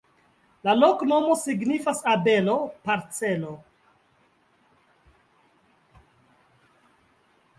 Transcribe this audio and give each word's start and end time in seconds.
La 0.67 0.73
loknomo 0.83 1.35
signifas: 1.41 1.99
abelo-parcelo. 2.13 3.51